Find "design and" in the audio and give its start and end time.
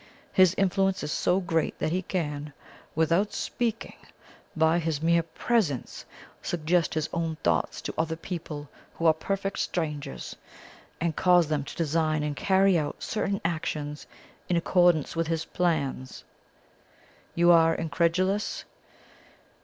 11.75-12.35